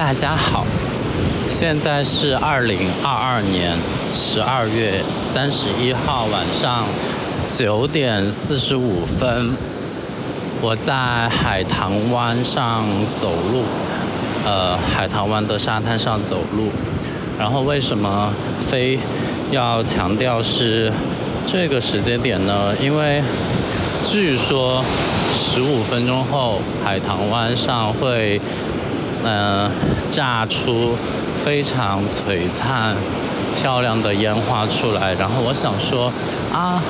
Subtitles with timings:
[0.00, 0.64] 大家好，
[1.46, 3.76] 现在是二零二二年
[4.14, 4.94] 十二月
[5.30, 6.86] 三十一号晚上
[7.50, 9.50] 九点四十五分，
[10.62, 12.82] 我在海棠湾上
[13.14, 13.62] 走路，
[14.46, 16.70] 呃，海棠湾的沙滩上走路。
[17.38, 18.32] 然后为什么
[18.66, 18.98] 非
[19.50, 20.90] 要强调是
[21.46, 22.74] 这个时间点呢？
[22.80, 23.22] 因为
[24.06, 24.82] 据说
[25.30, 28.40] 十五分钟后海棠湾上会。
[29.22, 29.70] 嗯，
[30.10, 30.96] 炸出
[31.36, 32.96] 非常璀璨、
[33.60, 35.12] 漂亮的烟花出来。
[35.14, 36.10] 然后我想说，
[36.52, 36.82] 啊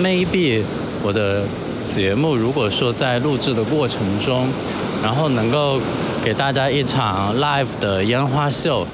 [0.00, 0.62] ，maybe
[1.02, 1.42] 我的
[1.86, 4.48] 节目如果说在录制的过程中，
[5.02, 5.80] 然后能够
[6.24, 8.84] 给大家一场 live 的烟花秀，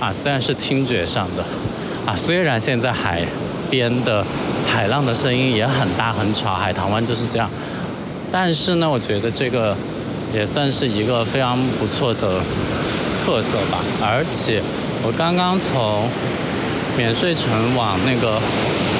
[0.00, 1.44] 啊，虽然是听觉上的，
[2.06, 3.22] 啊，虽然现在海
[3.68, 4.24] 边的
[4.66, 7.50] 海浪的声音也很大很吵，海棠湾就是这样，
[8.32, 9.76] 但是呢，我觉得这个。
[10.34, 12.40] 也算是一个非常不错的
[13.24, 14.62] 特色吧，而且
[15.02, 16.08] 我刚刚从
[16.96, 18.38] 免税城往那个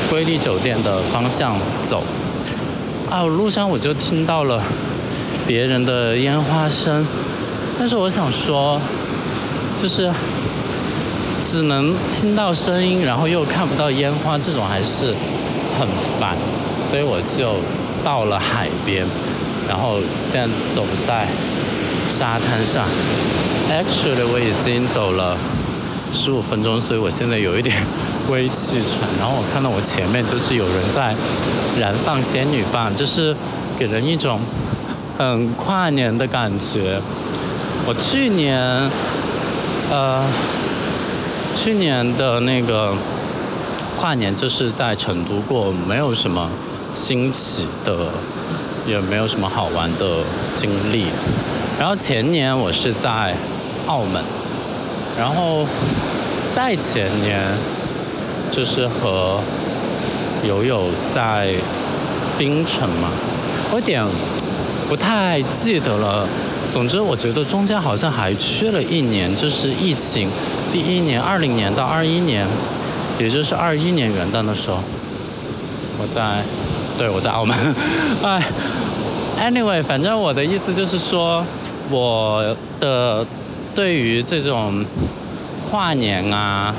[0.09, 1.57] 瑰丽酒店的方向
[1.87, 2.03] 走，
[3.11, 4.63] 啊，路上我就听到了
[5.47, 7.07] 别人的烟花声，
[7.79, 8.81] 但是我想说，
[9.81, 10.11] 就是
[11.43, 15.15] 只能听到声音，然后又看不到烟花，这种还是
[15.79, 15.87] 很
[16.19, 16.37] 烦，
[16.89, 17.57] 所以我就
[18.03, 19.07] 到了海边。
[19.69, 21.27] 然后现在走在
[22.09, 22.87] 沙滩上
[23.71, 25.37] ，actually 我已经走了
[26.11, 27.77] 十五分钟，所以我现在有一点
[28.31, 29.09] 微气喘。
[29.21, 31.15] 然后我看到我前面就是有人在
[31.79, 33.37] 燃放仙女棒，就是
[33.79, 34.41] 给人一种
[35.19, 36.99] 很跨年的感觉。
[37.87, 38.59] 我去年，
[39.91, 40.25] 呃，
[41.55, 42.95] 去年的那个
[43.99, 46.49] 跨年就是在成都过，没有什么
[46.95, 47.95] 新奇的。
[48.89, 51.05] 也没有什么好玩的经历。
[51.79, 53.35] 然后前年我是在
[53.87, 54.21] 澳门，
[55.19, 55.67] 然后
[56.51, 57.39] 再前年
[58.51, 59.39] 就是和
[60.43, 61.55] 友友在
[62.39, 63.11] 槟城嘛，
[63.71, 64.05] 我有点
[64.89, 66.27] 不太记得了。
[66.73, 70.29] 总之，我觉得中间好像还缺了一年，就是疫情
[70.73, 72.47] 第一年，二零年到二一年，
[73.19, 74.79] 也就是二一年元旦的时候，
[75.99, 76.43] 我在。
[76.99, 77.57] 对，我在澳门。
[78.25, 78.43] 哎
[79.41, 81.45] ，anyway，反正我的意思就是说，
[81.91, 83.25] 我的
[83.73, 84.85] 对于这种
[85.71, 86.75] 跨年啊，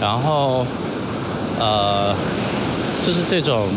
[0.00, 0.64] 然后
[1.60, 2.14] 呃，
[3.04, 3.68] 就是这种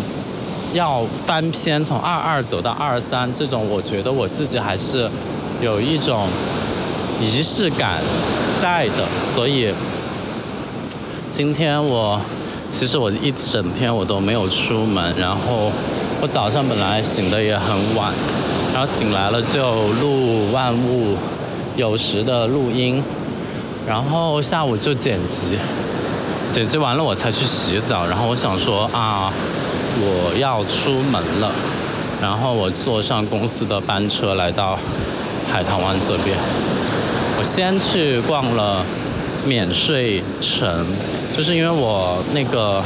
[0.73, 5.09] 要翻篇，从二二走到二三，这种我觉得我自己还是
[5.61, 6.29] 有一种
[7.21, 7.99] 仪式感
[8.61, 9.05] 在的，
[9.35, 9.73] 所以
[11.29, 12.17] 今天我。
[12.69, 15.71] 其实我一整天我都没有出门，然后
[16.21, 18.13] 我早上本来醒的也很晚，
[18.73, 21.15] 然后醒来了就录万物
[21.75, 23.01] 有时的录音，
[23.87, 25.57] 然后下午就剪辑，
[26.53, 29.31] 剪辑完了我才去洗澡，然后我想说啊，
[29.99, 31.51] 我要出门了，
[32.21, 34.77] 然后我坐上公司的班车来到
[35.51, 36.37] 海棠湾这边，
[37.39, 38.83] 我先去逛了
[39.45, 40.85] 免税城。
[41.37, 42.81] 就是因为我那个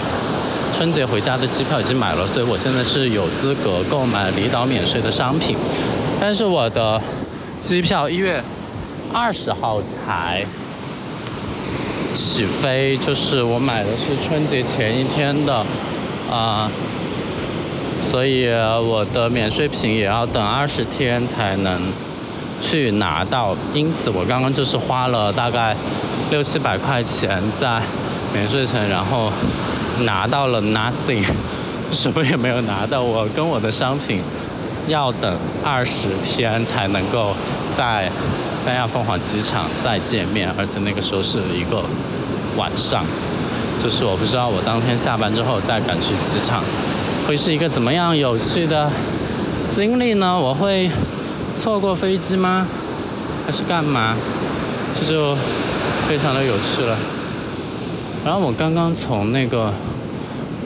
[0.75, 5.55] 春节回家的机票已经买了，所以我现在是有资格购买离岛免税的商品。
[6.19, 7.01] 但是我的
[7.61, 8.43] 机票一月
[9.13, 10.45] 二十号才
[12.13, 15.65] 起飞，就是我买的是春节前一天的
[16.29, 16.69] 啊，
[18.03, 21.81] 所以我的免税品也要等二十天才能
[22.61, 23.55] 去拿到。
[23.73, 25.73] 因此我刚刚就是花了大概
[26.29, 27.81] 六七百块钱在。
[28.33, 29.31] 免税城，然后
[30.05, 31.23] 拿到了 nothing，
[31.91, 33.01] 什么也没有拿到。
[33.01, 34.21] 我跟我的商品
[34.87, 37.33] 要等二十天才能够
[37.77, 38.09] 在
[38.63, 41.83] 三亚凤凰机场再见面，而且那个时候是一个
[42.57, 43.03] 晚上，
[43.83, 46.63] 就是我不知道我当天下班之后再赶去机场
[47.27, 48.89] 会是一个怎么样有趣的
[49.69, 50.37] 经历呢？
[50.37, 50.89] 我会
[51.59, 52.65] 错过飞机吗？
[53.45, 54.15] 还是干嘛？
[54.99, 55.35] 这就
[56.07, 56.97] 非常的有趣了。
[58.23, 59.73] 然后我刚刚从那个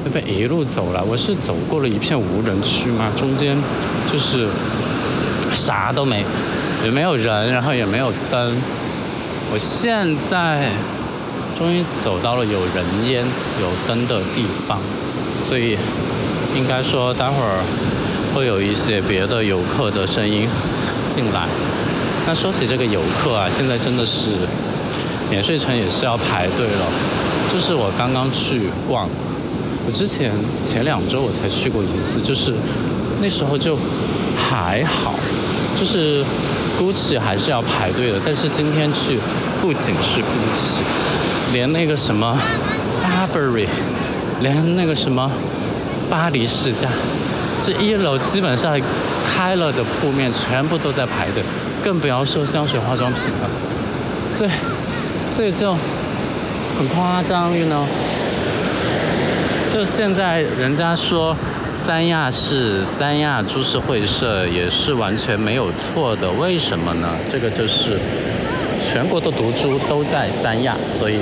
[0.03, 3.55] 那边一路走来，我是走过了一片无人区嘛，中间
[4.11, 4.49] 就是
[5.53, 6.25] 啥都没，
[6.83, 8.55] 也没有人，然后也没有灯。
[9.53, 10.67] 我现在
[11.57, 13.23] 终于走到了有人烟、
[13.61, 14.79] 有灯的地方，
[15.41, 15.77] 所以
[16.57, 17.63] 应该说待会儿
[18.33, 20.45] 会有一些别的游客的声音
[21.07, 21.47] 进来。
[22.27, 24.31] 那说起这个游客啊，现在真的是
[25.29, 26.85] 免税城也是要排队了。
[27.51, 29.07] 就是我刚刚去逛，
[29.87, 30.31] 我之前
[30.65, 32.53] 前两周我才去过一次，就是
[33.21, 33.77] 那时候就
[34.37, 35.15] 还好，
[35.79, 36.23] 就是
[36.79, 38.19] ，GUCCI 还是要排队的。
[38.25, 39.19] 但是今天去
[39.61, 42.37] 不仅是 GUCCI，连那个什么
[43.33, 43.67] Burberry，
[44.41, 45.31] 连那个什么
[46.09, 46.89] 巴黎世家，
[47.63, 48.79] 这一楼基本上
[49.27, 51.41] 开了的铺面全部都在排队，
[51.83, 53.49] 更不要说香水化妆品了。
[54.29, 54.49] 所以，
[55.31, 55.75] 所以就
[56.77, 57.85] 很夸张，you know。
[59.73, 61.35] 就现在人家说。
[61.77, 66.27] 三亚是三亚株式会社，也是完全没有错的。
[66.31, 67.07] 为什么呢？
[67.31, 67.99] 这个就是
[68.81, 71.19] 全国的毒株都在三亚，所以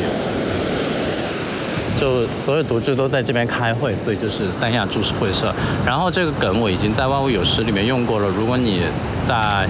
[1.98, 5.54] 就所有毒株都在这边开会，所以就是三亚株式会社。
[5.86, 8.28] 然后这个梗我已经在万物有时里面用过了。
[8.30, 8.84] 如果你
[9.28, 9.68] 在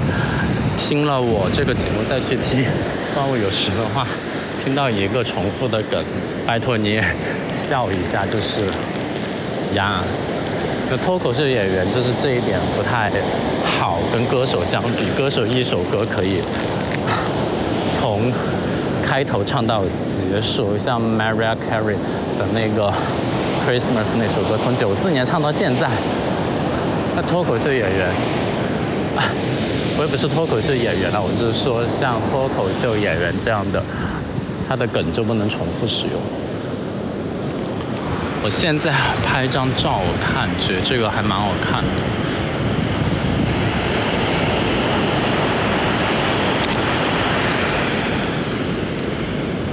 [0.78, 2.64] 听了我这个节目再去听
[3.18, 4.06] 万物有时的话，
[4.64, 6.02] 听到一个重复的梗，
[6.48, 7.04] 拜托你也
[7.58, 8.62] 笑一下，就是
[9.76, 10.02] 呀。
[11.02, 13.12] 脱口秀演员就是这一点不太
[13.66, 16.40] 好，跟歌手相比，歌手一首歌可以
[17.92, 18.32] 从
[19.04, 21.96] 开头唱到结束，像 Mariah Carey
[22.38, 22.94] 的那个
[23.68, 25.90] Christmas 那首歌，从九四年唱到现在。
[27.16, 28.10] 那脱口秀演员，
[29.98, 33.84] 我也不是脱口秀演员了，我就是说像脱口秀演员这样的，
[34.68, 36.14] 它的梗就不能重复使用。
[38.46, 38.92] 我现在
[39.26, 41.88] 拍张照我看，觉得这个还蛮好看的。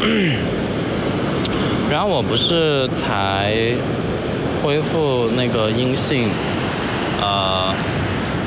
[1.91, 3.53] 然后我不是才
[4.63, 6.29] 恢复那个阴性，
[7.21, 7.75] 呃，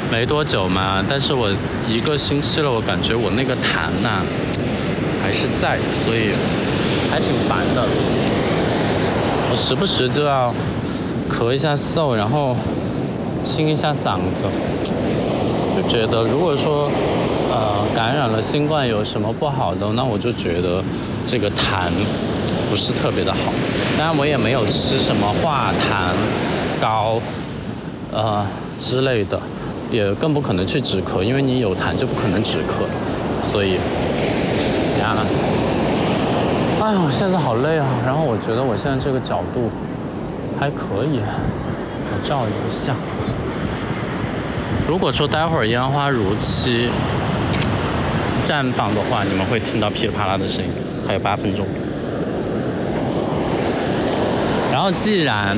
[0.10, 1.52] 没多久嘛，但是我
[1.88, 4.22] 一个星期了，我感觉我那个痰呐
[5.34, 6.32] 是在，所以
[7.10, 7.84] 还挺烦的。
[9.52, 10.54] 我时不时就要
[11.30, 12.56] 咳一下嗽，然后
[13.44, 14.46] 清一下嗓子，
[15.76, 16.90] 就觉得如果说
[17.52, 20.84] 呃感染了新冠有什么不好的，那我就觉得
[21.28, 21.92] 这个痰
[22.70, 23.54] 不是特别的好。
[23.98, 26.14] 当然我也没有吃什么化痰
[26.82, 27.20] 膏
[28.12, 28.46] 呃
[28.80, 29.40] 之类的，
[29.92, 32.88] 也更不可能去止咳，因为你有痰就不可能止咳，
[33.48, 33.78] 所以
[35.04, 35.26] 呀。
[36.82, 37.88] 哎呦，现在好累啊！
[38.06, 39.72] 然后我觉得我现在这个角度
[40.60, 42.96] 还可以，我照一个相。
[44.88, 46.90] 如果说待会儿烟花如期
[48.46, 50.70] 绽放的话，你们会听到噼里啪啦的声音。
[51.08, 51.66] 还有八分钟。
[54.72, 55.58] 然后既然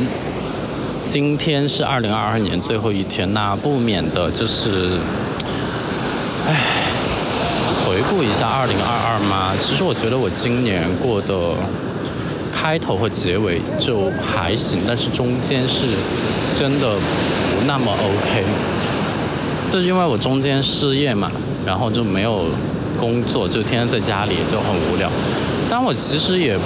[1.04, 5.00] 今天是二零二二年最后一天，那不免的就是，
[6.48, 6.85] 唉。
[7.86, 11.54] 回顾一下二零二二嘛，其实我觉得我今年过的
[12.52, 15.86] 开头和结尾就还行，但是中间是
[16.58, 18.44] 真的不那么 OK。
[19.72, 21.32] 就因为我中间失业嘛，
[21.64, 22.46] 然后就没有
[23.00, 25.08] 工作，就天天在家里就很无聊。
[25.70, 26.58] 但我其实也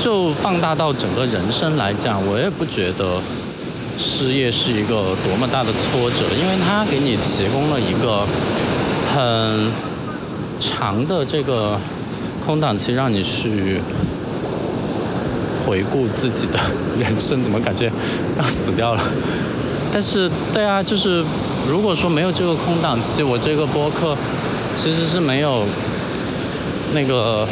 [0.00, 3.20] 就放大到整个人生来讲，我也不觉得
[3.98, 8.24] 失业是一个多么大的挫折，因为它给你提供了一个
[9.12, 9.87] 很。
[10.58, 11.78] 长的这个
[12.44, 13.80] 空档期，让你去
[15.64, 16.58] 回顾自己的
[16.98, 17.90] 人生，怎么感觉
[18.38, 19.02] 要死掉了？
[19.92, 21.24] 但是，对啊，就是
[21.68, 24.16] 如果说没有这个空档期，我这个播客
[24.76, 25.64] 其实是没有
[26.92, 27.46] 那个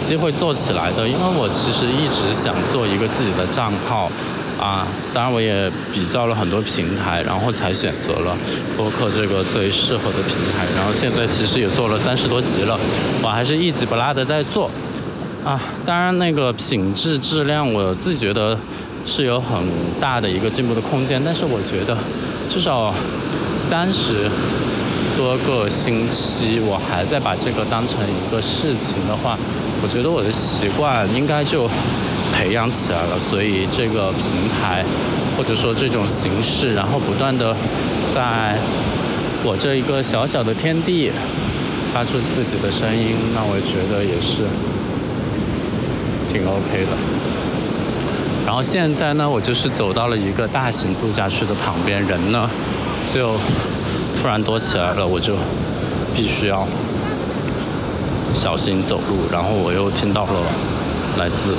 [0.00, 4.10] 机会做起来的，因为我其实一直想做一个自己的账号。
[4.60, 8.36] 啊，当然我也比较了很多平台，然后才选择了
[8.76, 10.66] 播客这个最适合的平台。
[10.76, 12.78] 然后现在其实也做了三十多集了，
[13.22, 14.70] 我还是一集不落的在做。
[15.42, 18.54] 啊，当然那个品质质量，我自己觉得
[19.06, 19.58] 是有很
[19.98, 21.18] 大的一个进步的空间。
[21.24, 21.96] 但是我觉得
[22.50, 22.92] 至少
[23.58, 24.28] 三十
[25.16, 29.38] 多个星期，我还在把这个当成一个事情的话，
[29.82, 31.66] 我觉得我的习惯应该就。
[32.40, 34.82] 培养起来了，所以这个平台
[35.36, 37.54] 或者说这种形式，然后不断的
[38.14, 38.56] 在
[39.44, 41.12] 我这一个小小的天地
[41.92, 44.48] 发出自己的声音，那我觉得也是
[46.32, 46.92] 挺 OK 的。
[48.46, 52.48] 然后现在呢，我就是走到了一个大型度假区的旁边，人呢
[53.12, 53.34] 就
[54.18, 55.34] 突然多起来了，我就
[56.16, 56.66] 必须要
[58.34, 59.28] 小心走路。
[59.30, 60.40] 然后我又听到了
[61.18, 61.54] 来自。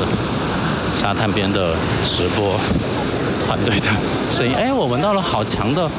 [0.96, 1.74] 沙滩边的
[2.06, 2.60] 直播
[3.46, 3.88] 团队的
[4.32, 5.90] 声音，哎，我闻到了好强的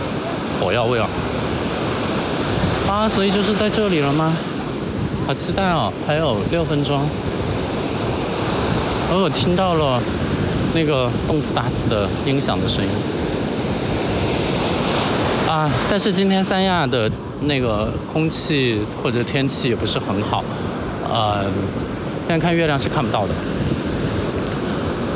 [0.61, 1.09] 火药味啊！
[2.89, 4.33] 啊，所以就是在这里了吗？
[5.27, 5.93] 好期待哦！
[6.07, 7.01] 还有六分钟，
[9.11, 10.01] 而我听到了
[10.75, 12.91] 那个动次打次的音响的声音。
[15.49, 17.11] 啊，但是今天三亚的
[17.43, 20.43] 那个空气或者天气也不是很好，
[21.09, 21.45] 呃，
[22.27, 23.35] 现在看月亮是看不到的，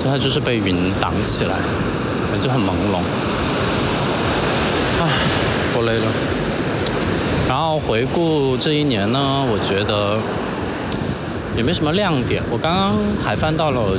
[0.07, 1.55] 它就是被云挡起来，
[2.43, 3.01] 就很朦胧。
[5.01, 5.09] 唉，
[5.75, 6.07] 我累了。
[7.49, 10.19] 然后回顾这一年呢，我觉得
[11.57, 12.43] 也没什么亮点。
[12.51, 12.95] 我刚刚
[13.25, 13.99] 还翻到了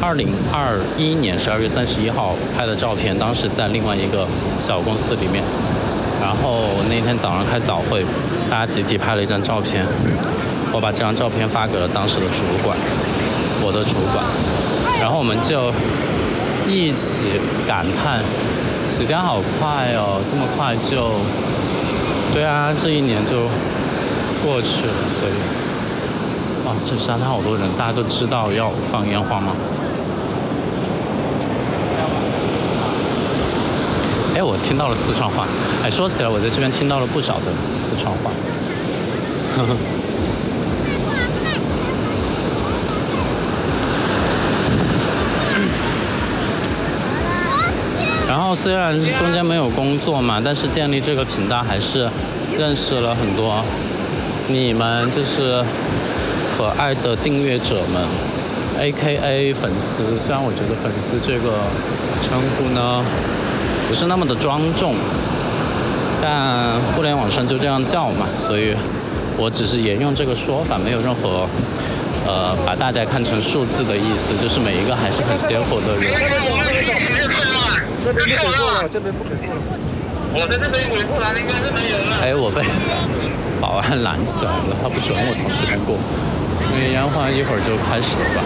[0.00, 4.26] 二零二一年十二月三十一号拍的照片，当时在另外一个
[4.64, 5.42] 小公司里面。
[6.20, 8.04] 然后那天早上开早会，
[8.48, 9.84] 大家集体拍了一张照片，
[10.72, 12.76] 我把这张照片发给了当时的主管，
[13.60, 14.24] 我的主管。
[15.02, 15.72] 然后我们就
[16.70, 18.22] 一起感叹，
[18.88, 21.10] 时间好快哦，这么快就。
[22.32, 23.42] 对啊，这一年就
[24.42, 25.32] 过去了，所以，
[26.64, 29.52] 哇，这沙滩好多人，大家都知道要放烟花吗？
[34.36, 35.46] 哎，我听到了四川话。
[35.82, 38.30] 哎，说起来，我在这边听到了不少的四川话。
[39.56, 39.76] 呵呵。
[48.32, 52.08] 然后虽然中间没有工作嘛，但是建立这个频道还是
[52.58, 53.62] 认识了很多
[54.48, 55.62] 你们就是
[56.56, 58.02] 可爱的订阅者们
[58.80, 60.02] ，A.K.A 粉丝。
[60.24, 61.58] 虽然我觉得粉丝这个
[62.22, 63.04] 称呼呢
[63.86, 64.94] 不是那么的庄重，
[66.22, 68.72] 但互联网上就这样叫嘛，所以
[69.36, 71.46] 我只是沿用这个说法，没有任何
[72.26, 77.11] 呃把大家看成数字的意思，就是每一个还是很鲜活的人。
[78.04, 79.60] 这边不给过了，这边不给过了。
[80.34, 82.16] 我在这边围过了，应该是没有了。
[82.20, 82.62] 哎，我被
[83.60, 85.96] 保安拦起来了，他不准我从这边过，
[86.74, 88.42] 因为烟花一会儿就开始了吧。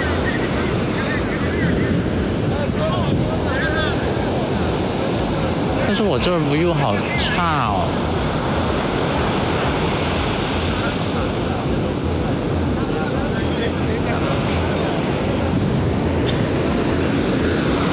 [5.86, 7.86] 但是我这儿不又好差哦。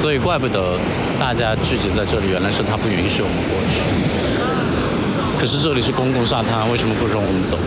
[0.04, 0.60] 所以怪不得。
[1.18, 3.80] 大家聚集在这里，原来是他不允许我们过去。
[5.40, 7.58] 可是这里是公共沙滩，为什么不容我们走？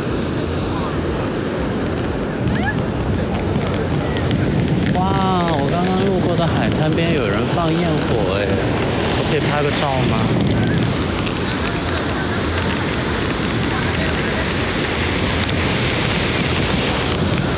[5.00, 8.44] 哇，我刚刚路过的海滩边有人放焰火，哎，
[9.16, 10.20] 我可以拍个照吗？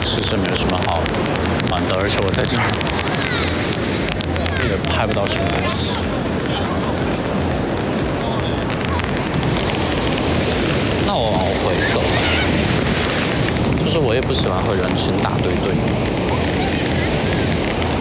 [0.05, 1.03] 其实没有什么好
[1.69, 3.08] 玩的，而且我在这儿。
[4.67, 5.95] 也拍不到什么东西。
[11.07, 12.07] 那我往回走吧。
[13.85, 15.75] 就是我也不喜欢和人群打对对。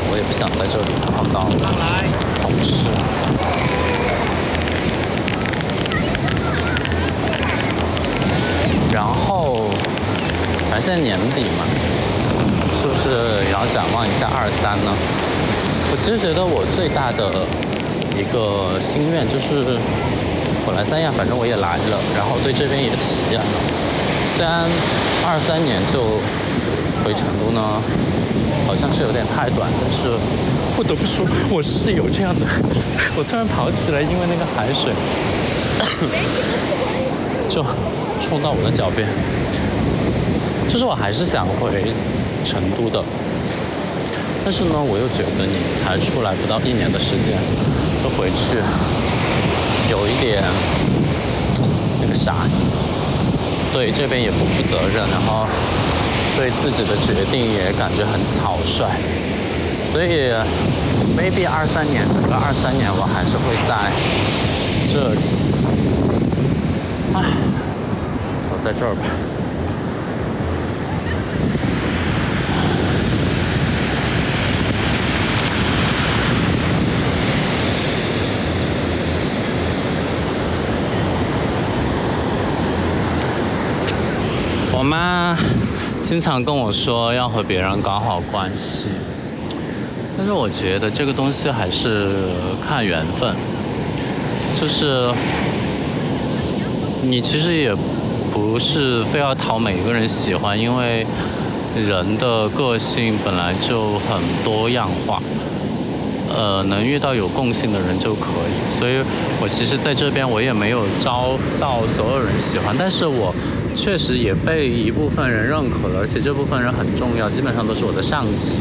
[0.09, 1.49] 我也不想在这里碰到
[2.41, 2.87] 同事。
[8.91, 9.69] 然后，
[10.71, 11.63] 反正现在年底嘛，
[12.75, 14.91] 是不是也要展望一下二三呢？
[15.89, 17.47] 我其实觉得我最大的
[18.13, 19.79] 一个心愿就是，
[20.67, 23.57] 我来三亚，反正我也来了，然后对这边也体验了。
[24.35, 24.67] 虽然
[25.25, 26.19] 二三年就
[27.03, 27.81] 回成都呢，
[28.67, 30.11] 好像是有点太短，但是
[30.75, 32.45] 不得不说，我是有这样的。
[33.15, 34.91] 我突然跑起来，因为那个海水
[37.49, 37.63] 就
[38.27, 39.07] 冲到我的脚边，
[40.67, 41.95] 就是我还是想回
[42.43, 43.01] 成都的。
[44.49, 47.35] 但是呢，我又觉得你才出来不到一年的时间，
[48.01, 48.55] 就回去，
[49.91, 50.41] 有一点
[51.99, 52.47] 那个啥，
[53.73, 55.45] 对这边也不负责任，然后
[56.37, 58.87] 对自己的决定也感觉很草率，
[59.91, 60.31] 所以
[61.11, 63.91] maybe 二三年，整个二三年我还是会在
[64.87, 65.19] 这里，
[67.13, 67.35] 唉，
[68.49, 69.01] 我在这儿吧。
[84.79, 85.35] 我妈
[86.07, 88.87] 经常跟我说要和别人搞好关系，
[90.17, 92.13] 但是我觉得这个东西还是
[92.65, 93.35] 看缘分，
[94.57, 95.11] 就是
[97.01, 97.75] 你其实也
[98.31, 101.05] 不是非要讨每一个人喜欢，因为
[101.75, 105.21] 人的个性本来就很多样化，
[106.33, 108.79] 呃，能遇到有共性的人就可以。
[108.79, 109.03] 所以
[109.41, 113.35] 我其实在这边我也没有招到所有人喜欢，但是我。
[113.77, 118.53] 确实也被一部分人认可了，而且这部分人很重要，基本上都是我的上级。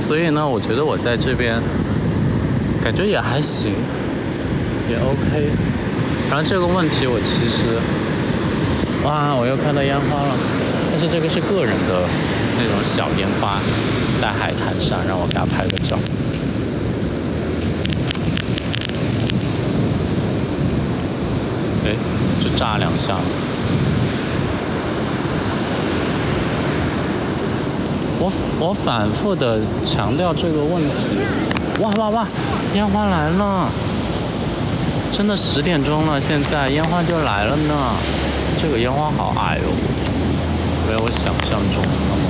[0.00, 1.60] 所以呢，我觉得我在这边
[2.82, 3.72] 感觉也还行，
[4.88, 5.50] 也 OK。
[6.30, 7.76] 然后这个问题我其实，
[9.04, 10.34] 哇，我又看到烟花了，
[10.90, 12.06] 但是这个是个人的
[12.56, 13.58] 那种小烟花，
[14.20, 15.98] 在海滩上，让我给他拍个照。
[21.84, 21.96] 哎，
[22.42, 23.18] 就炸两下。
[28.22, 30.94] 我我反复的强调这个问题。
[31.80, 32.26] 哇哇哇！
[32.72, 33.68] 烟花来了！
[35.10, 37.74] 真的十点钟了，现在烟花就来了呢。
[38.62, 39.66] 这个烟花好矮哦，
[40.86, 42.22] 没有我想象中那么。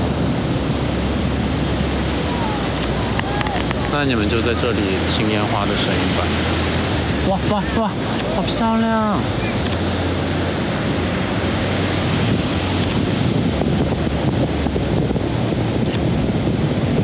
[3.92, 4.78] 那你们就在这里
[5.14, 6.24] 听烟花的声音吧。
[7.28, 7.90] 哇哇哇！
[8.34, 9.18] 好漂亮！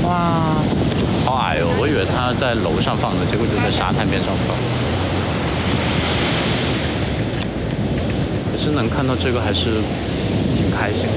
[0.04, 0.56] 哇，
[1.26, 1.66] 好矮哦！
[1.80, 4.54] 我以为他在楼上放的，结果就在沙滩边上放。
[8.52, 9.80] 可是能看到这个还是
[10.54, 11.12] 挺开心的。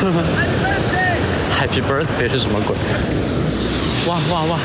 [1.58, 2.76] Happy birthday 是什么鬼？
[4.06, 4.58] 哇哇哇！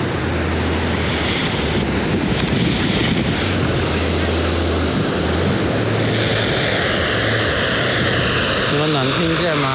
[8.72, 9.68] 你们能听见吗？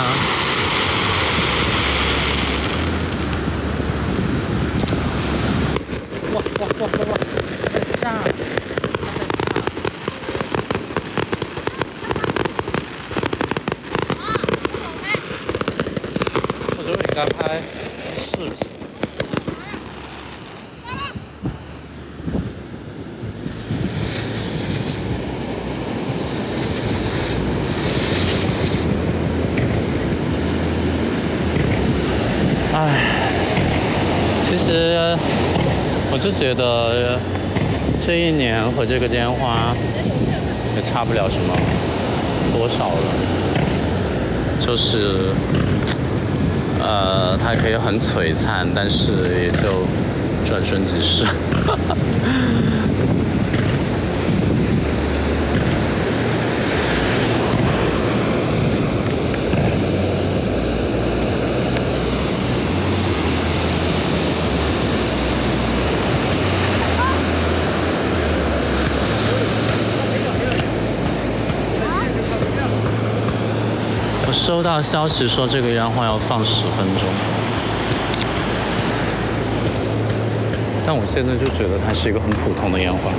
[6.35, 7.13] 哇哇哇哇哇！
[7.73, 8.05] 在炸，
[9.01, 9.49] 它在炸。
[16.77, 17.39] 我觉得应该拍
[18.19, 18.53] 视频。
[32.73, 32.79] 唉，
[34.49, 34.57] 其
[36.13, 37.19] 我就觉得
[38.05, 39.75] 这一年和这个烟花
[40.77, 41.55] 也差不了什么
[42.53, 42.97] 多少了，
[44.61, 45.31] 就是
[46.83, 49.87] 呃，它可以很璀璨，但是也就
[50.45, 51.25] 转瞬即逝。
[74.51, 77.07] 收到消息说这个烟花要放十分钟，
[80.85, 83.13] 但我现在就觉得它是一个很普通的烟花，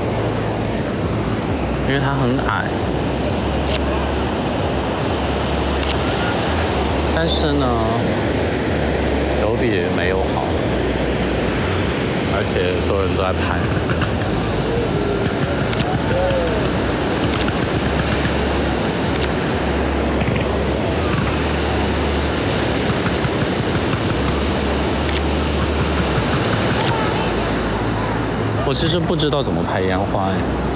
[1.87, 2.65] 因为它很矮。
[7.15, 7.65] 但是呢，
[9.41, 10.43] 有比没有好，
[12.35, 14.00] 而且所有人都在拍。
[28.71, 30.71] 我其实不知道怎么拍烟花哎。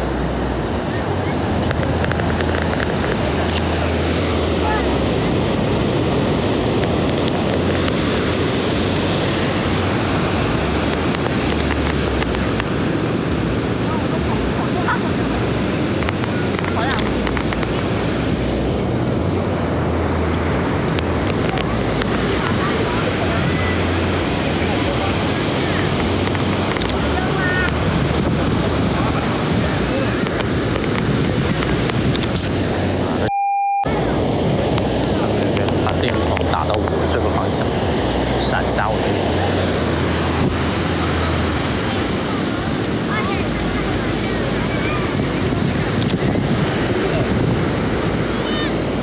[35.37, 37.65] 那边把电筒打到我这个方向，
[38.39, 39.47] 闪瞎我的眼睛。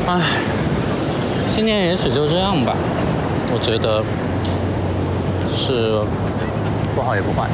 [0.06, 0.20] 唉，
[1.54, 2.76] 今年也许就这样吧。
[3.54, 4.02] 我觉得，
[5.46, 6.00] 就是
[6.94, 7.48] 不好也不坏。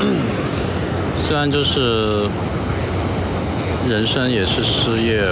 [1.16, 2.28] 虽然就是
[3.88, 5.22] 人生也是失业，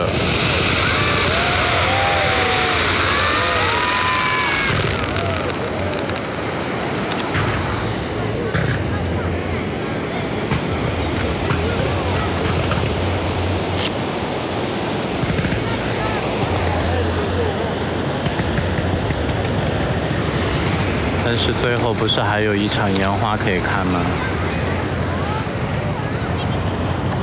[21.48, 24.00] 是最后不是还有一场烟花可以看吗？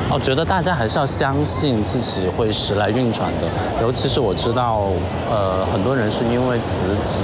[0.10, 3.46] 我觉得大家还是要相信自己会时来运转的，
[3.82, 4.90] 尤其是我知道，
[5.30, 7.22] 呃，很多人是因为辞职，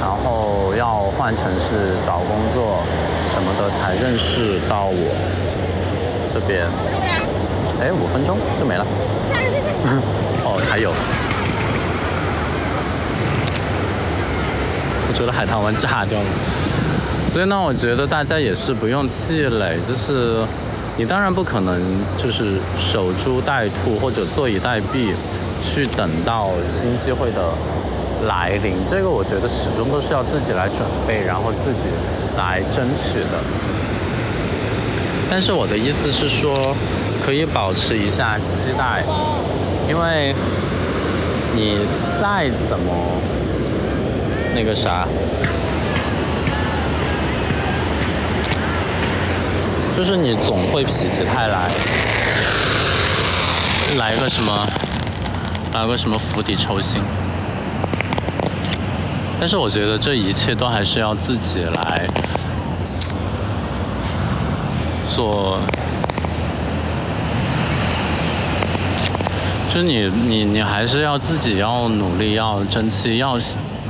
[0.00, 2.82] 然后后要换城市找工作
[3.28, 5.14] 什么的才认识到我
[6.32, 6.66] 这边。
[7.80, 8.86] 哎，五分钟就没了。
[10.44, 10.90] 哦，还有。
[15.14, 16.26] 觉得海棠湾炸掉了。
[17.28, 20.44] 所以呢，我觉得大家也是不用气馁，就是
[20.96, 21.80] 你当然不可能
[22.18, 25.12] 就是守株待兔或者坐以待毙，
[25.62, 27.40] 去等到新机会的
[28.28, 28.74] 来临。
[28.86, 31.86] 这个我觉得始终都是要自己来准备，然后自己
[32.36, 33.42] 来争取的。
[35.30, 36.76] 但是我的意思是说，
[37.24, 39.02] 可以保持一下期待，
[39.88, 40.34] 因为
[41.56, 41.78] 你
[42.20, 42.92] 再怎么
[44.54, 45.06] 那个啥。
[49.96, 51.70] 就是你总会否极泰来，
[53.96, 54.66] 来个什么，
[55.72, 57.00] 来个什么釜底抽薪。
[59.38, 62.08] 但是我觉得这一切都还是要自己来
[65.08, 65.58] 做，
[69.72, 73.38] 就你你你还是要自己要努力，要争气，要。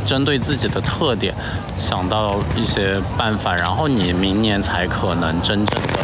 [0.06, 1.34] 针对自己的特点，
[1.78, 6.00] 想到一些办法，然后你明年才可能真正的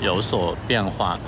[0.00, 1.18] 有所变化。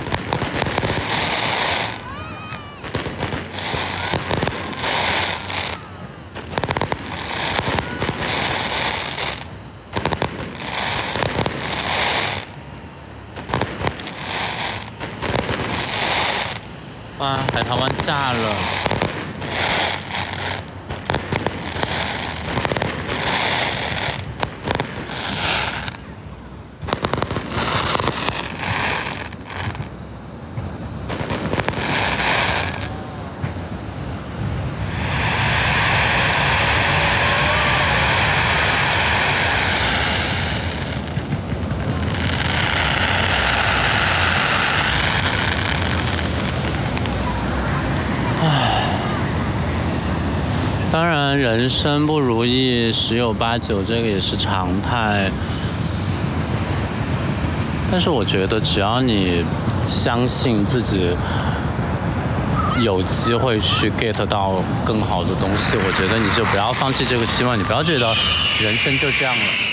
[17.19, 18.57] 哇，海棠湾炸了！
[51.41, 55.31] 人生不如意十有八九，这个也是常态。
[57.91, 59.43] 但是我觉得，只要你
[59.89, 61.09] 相信自己
[62.83, 67.59] 有机会去 get 到更好的东西，我觉得你就不要放弃这个希望。
[67.59, 68.07] 你不要觉得
[68.63, 69.70] 人生就这样了。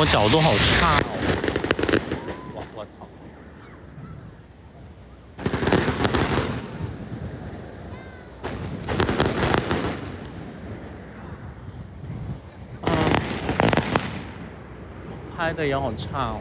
[0.00, 1.12] 我角度好差哦！
[2.54, 3.06] 我我操！
[15.36, 16.40] 拍的也好差哦。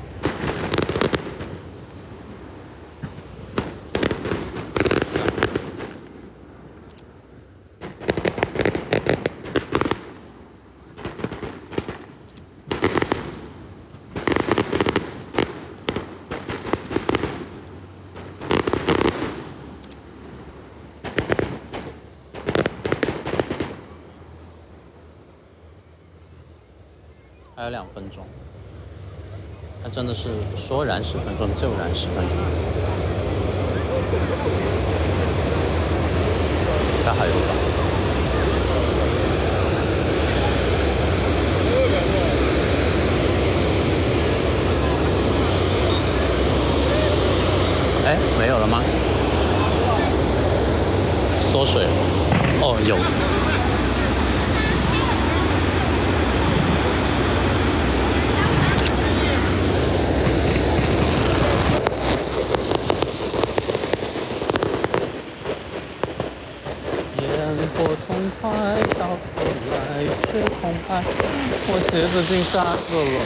[27.60, 28.24] 还有两分钟，
[29.84, 32.38] 他真的是说燃十分钟就燃十分钟。
[37.04, 37.54] 该还有吧？
[48.06, 48.82] 哎，没有了吗？
[51.52, 51.84] 缩水？
[52.62, 52.95] 哦，有。
[72.19, 73.21] 我鞋子进沙子了。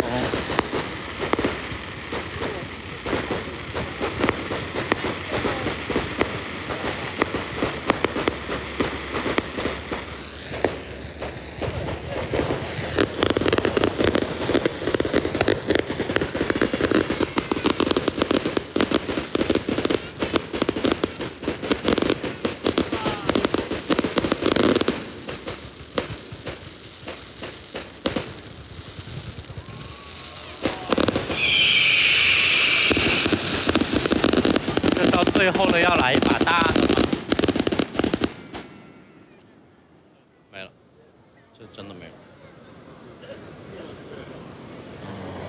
[35.33, 36.81] 最后呢，要来一把大的。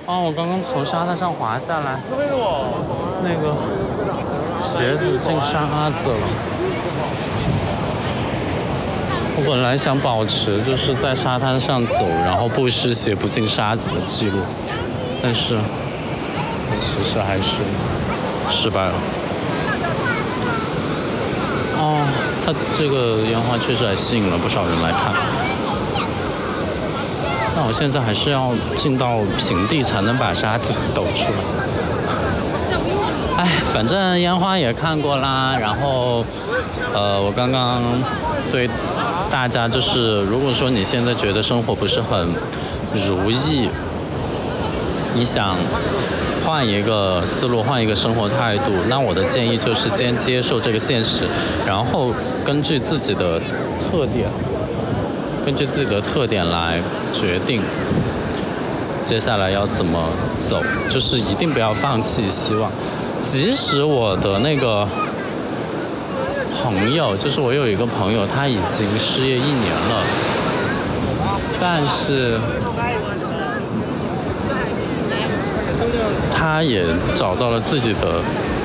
[0.05, 0.19] 啊！
[0.19, 2.01] 我刚刚沙滩上滑下来，
[3.23, 3.55] 那个
[4.63, 6.27] 鞋子进沙子了。
[9.37, 14.39] 我本来想保持就是在沙滩上走，然后不湿鞋不进沙子的记录，
[15.23, 15.59] 但是
[16.81, 17.57] 其实还是
[18.49, 18.95] 失败了。
[21.77, 22.07] 哦，
[22.45, 25.13] 它这个烟花确实还吸引了不少人来看。
[27.57, 31.39] 那我现在还是要进到平地才能把沙子抖出来。
[33.37, 36.25] 哎，反正烟花也看过啦，然后，
[36.93, 37.83] 呃，我刚刚
[38.51, 38.69] 对
[39.31, 42.29] 大家就是，如果说你现在觉得生活不是很
[42.95, 43.69] 如意，
[45.15, 45.57] 你想
[46.45, 51.25] 换一个思路，换一个生活态度，那我的建议就是先接受这个现实，
[51.67, 52.13] 然后
[52.45, 53.41] 根据自己的
[53.79, 54.29] 特点。
[55.45, 56.81] 根据自己的特点来
[57.13, 57.61] 决定
[59.05, 60.09] 接下来要怎么
[60.49, 62.71] 走，就是一定不要放弃希望。
[63.21, 64.89] 即使我的那个
[66.63, 70.03] 朋友，就是我有一个朋友，他已经失业一年了，
[71.61, 72.39] 但是
[76.33, 78.23] 他也找到了自己的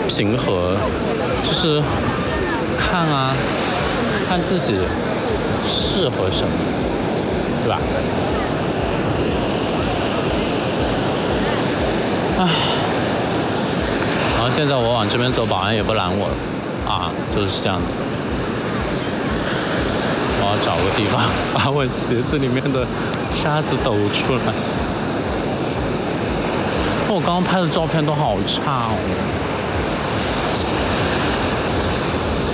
[0.07, 0.77] 平和，
[1.45, 1.81] 就是
[2.77, 3.33] 看啊，
[4.29, 4.75] 看自己。
[5.67, 6.51] 适合什么，
[7.63, 7.79] 对吧？
[12.39, 12.47] 唉，
[14.35, 16.33] 然后现在我往这边走，保安也不拦我了，
[16.89, 17.85] 啊，就是这样的。
[20.41, 21.21] 我要找个地方
[21.53, 22.87] 把我鞋子里面的
[23.35, 24.53] 沙子抖出来。
[27.11, 28.95] 我刚刚拍的照片都好差哦，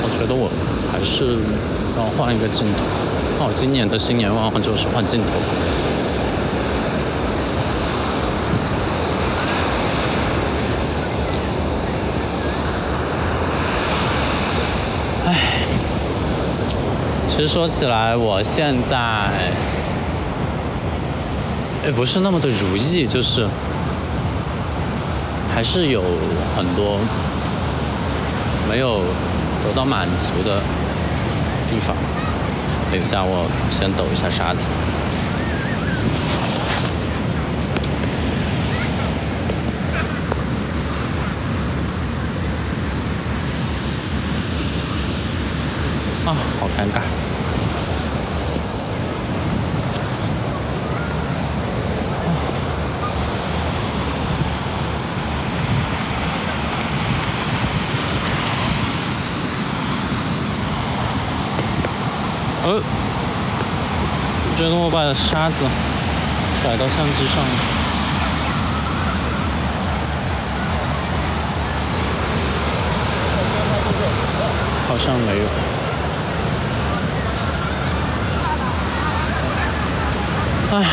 [0.01, 0.49] 我觉得我
[0.91, 1.37] 还是
[1.97, 3.45] 要换一个镜头。
[3.45, 5.27] 哦，今年的新年愿望就是换镜头。
[15.27, 15.35] 唉，
[17.29, 19.29] 其实说起来，我现在
[21.83, 23.45] 也不是那么的如意，就是
[25.53, 26.01] 还是有
[26.55, 26.99] 很多
[28.69, 29.01] 没有
[29.65, 30.61] 得到满足的
[31.69, 31.95] 地方。
[32.91, 34.69] 等一下，我先抖一下沙子。
[46.25, 47.01] 啊，好尴尬。
[62.67, 62.81] 呃，
[64.65, 65.55] 觉得我把沙子
[66.59, 67.49] 甩到相机上了，
[74.87, 75.45] 好像没有。
[80.71, 80.83] 唉。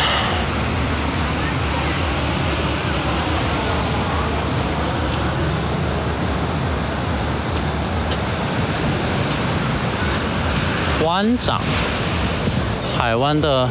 [11.04, 11.60] 湾长，
[13.02, 13.68] 海湾的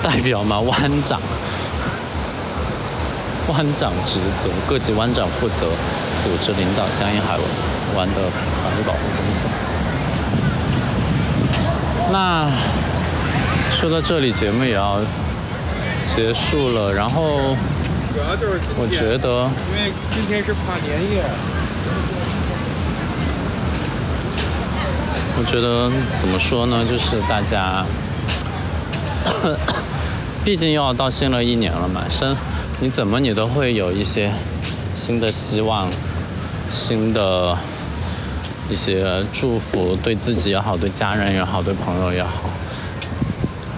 [0.00, 0.60] 代表吗？
[0.60, 1.20] 湾长，
[3.48, 5.66] 湾长职责，各级湾长负责
[6.22, 7.36] 组织领导相应海
[7.96, 9.50] 湾的法律保护工作。
[12.12, 12.48] 那
[13.72, 15.00] 说到这里，节目也要
[16.06, 16.94] 结束了。
[16.94, 17.56] 然后，
[18.78, 21.24] 我觉得，因为今天是跨年夜。
[25.40, 26.84] 我觉得怎么说呢？
[26.84, 27.82] 就是大家，
[30.44, 32.36] 毕竟又要到新的一年了嘛，生
[32.80, 34.30] 你怎么你都会有一些
[34.92, 35.88] 新的希望，
[36.70, 37.56] 新的
[38.68, 42.50] 一些祝福，对自己也好，对家人也好，对朋友也好。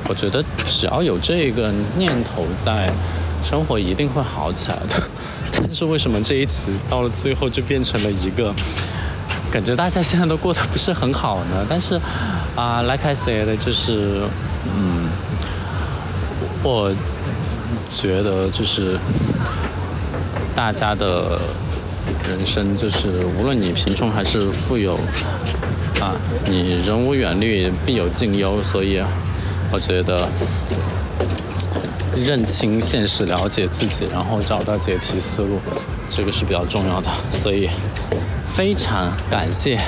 [0.08, 2.92] 我觉得只要有这个念头在，
[3.40, 5.00] 生活一定会好起来的。
[5.62, 8.52] 但是为什么这一期到了最后就变成了一个？
[9.52, 12.00] 感觉大家现在都过得不是很好呢，但是
[12.56, 14.22] 啊，like I said，就是，
[14.64, 15.10] 嗯，
[16.62, 16.90] 我
[17.94, 18.98] 觉得就是
[20.54, 21.38] 大家的
[22.26, 24.94] 人生就是，无论你贫穷还是富有，
[26.00, 29.02] 啊，你人无远虑，必有近忧，所以
[29.70, 30.26] 我觉得
[32.16, 35.60] 认清现实，了解自己，然后找到解题思路，
[36.08, 37.68] 这个是比较重要的，所以。
[38.54, 39.80] 非常感谢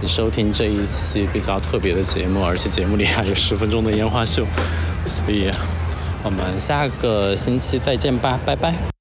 [0.00, 4.46] 你收听这一期比较特别的节目，而且节目里还有十分钟的烟花秀，
[5.06, 5.50] 所以
[6.22, 8.95] 我们下个星期再见吧，拜拜。